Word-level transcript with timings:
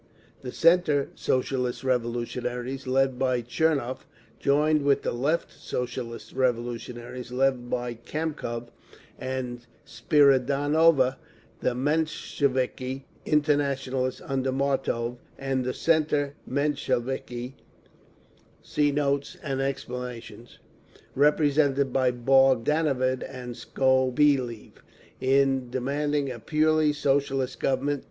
The 0.41 0.51
"centre" 0.51 1.09
Socialist 1.13 1.83
Revolutionaries, 1.83 2.87
led 2.87 3.19
by 3.19 3.41
Tchernov, 3.43 4.07
joined 4.39 4.81
with 4.81 5.03
the 5.03 5.11
Left 5.11 5.51
Socialist 5.51 6.33
Revolutionaries, 6.33 7.31
led 7.31 7.69
by 7.69 7.93
Kamkov 7.93 8.69
and 9.19 9.63
Spiridonova, 9.85 11.17
the 11.59 11.75
Mensheviki 11.75 13.03
Internationalists 13.27 14.21
under 14.25 14.51
Martov, 14.51 15.17
and 15.37 15.63
the 15.63 15.71
"centre" 15.71 16.33
Mensheviki, 16.47 17.53
represented 21.13 21.93
by 21.93 22.11
Bogdanov 22.11 23.23
and 23.29 23.55
Skobeliev, 23.55 24.71
in 25.19 25.69
demanding 25.69 26.31
a 26.31 26.39
purely 26.39 26.91
Socialist 26.91 27.59
Government. 27.59 27.99